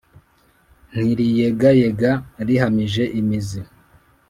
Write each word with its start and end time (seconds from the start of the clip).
ntiriyegayega 0.93 2.11
rihamije 2.47 3.03
imizi. 3.19 3.61